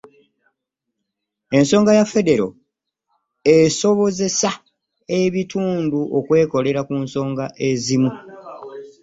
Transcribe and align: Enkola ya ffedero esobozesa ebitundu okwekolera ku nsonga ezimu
Enkola 1.57 1.91
ya 1.99 2.05
ffedero 2.07 2.47
esobozesa 3.57 4.51
ebitundu 5.21 5.99
okwekolera 6.17 6.81
ku 6.87 6.95
nsonga 7.03 7.45
ezimu 7.69 8.11